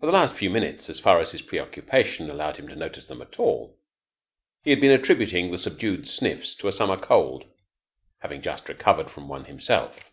[0.00, 3.22] For the last few minutes, as far as his preoccupation allowed him to notice them
[3.22, 3.78] at all,
[4.62, 7.46] he had been attributing the subdued sniffs to a summer cold,
[8.18, 10.12] having just recovered from one himself.